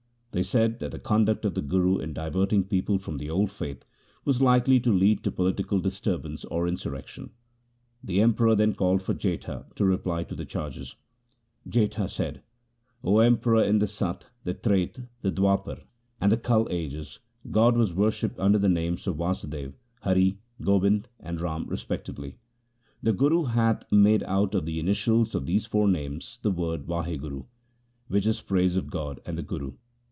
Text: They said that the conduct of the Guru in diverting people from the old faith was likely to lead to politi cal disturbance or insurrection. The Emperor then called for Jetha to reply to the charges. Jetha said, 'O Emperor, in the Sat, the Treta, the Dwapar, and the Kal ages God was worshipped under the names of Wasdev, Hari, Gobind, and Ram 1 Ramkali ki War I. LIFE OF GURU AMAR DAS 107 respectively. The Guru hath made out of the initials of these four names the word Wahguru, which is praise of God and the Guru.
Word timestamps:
They 0.33 0.43
said 0.43 0.79
that 0.79 0.91
the 0.91 0.97
conduct 0.99 1.43
of 1.43 1.55
the 1.55 1.61
Guru 1.61 1.97
in 1.97 2.13
diverting 2.13 2.63
people 2.63 2.97
from 2.97 3.17
the 3.17 3.29
old 3.29 3.51
faith 3.51 3.83
was 4.23 4.41
likely 4.41 4.79
to 4.79 4.89
lead 4.93 5.25
to 5.25 5.31
politi 5.31 5.67
cal 5.67 5.79
disturbance 5.79 6.45
or 6.45 6.69
insurrection. 6.69 7.31
The 8.01 8.21
Emperor 8.21 8.55
then 8.55 8.73
called 8.75 9.01
for 9.01 9.13
Jetha 9.13 9.65
to 9.75 9.83
reply 9.83 10.23
to 10.23 10.33
the 10.33 10.45
charges. 10.45 10.95
Jetha 11.67 12.07
said, 12.09 12.43
'O 13.03 13.19
Emperor, 13.19 13.61
in 13.65 13.79
the 13.79 13.87
Sat, 13.87 14.27
the 14.45 14.53
Treta, 14.53 15.09
the 15.21 15.31
Dwapar, 15.33 15.81
and 16.21 16.31
the 16.31 16.37
Kal 16.37 16.65
ages 16.69 17.19
God 17.51 17.75
was 17.75 17.93
worshipped 17.93 18.39
under 18.39 18.57
the 18.57 18.69
names 18.69 19.07
of 19.07 19.17
Wasdev, 19.17 19.73
Hari, 20.03 20.39
Gobind, 20.61 21.09
and 21.19 21.41
Ram 21.41 21.67
1 21.67 21.75
Ramkali 21.75 21.75
ki 21.75 21.75
War 21.75 21.77
I. 21.81 21.83
LIFE 21.83 21.83
OF 22.07 22.13
GURU 22.13 22.27
AMAR 22.47 22.63
DAS 23.01 23.03
107 23.03 23.03
respectively. 23.03 23.03
The 23.03 23.13
Guru 23.13 23.43
hath 23.43 23.91
made 23.91 24.23
out 24.23 24.55
of 24.55 24.65
the 24.65 24.79
initials 24.79 25.35
of 25.35 25.45
these 25.45 25.65
four 25.65 25.89
names 25.89 26.39
the 26.41 26.51
word 26.51 26.85
Wahguru, 26.87 27.47
which 28.07 28.25
is 28.25 28.39
praise 28.41 28.77
of 28.77 28.89
God 28.89 29.19
and 29.25 29.37
the 29.37 29.43
Guru. 29.43 29.73